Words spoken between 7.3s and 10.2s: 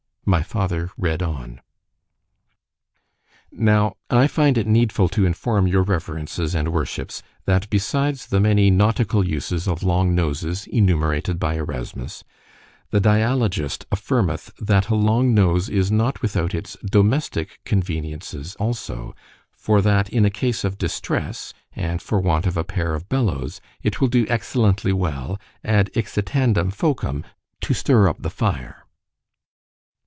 that besides the many nautical uses of long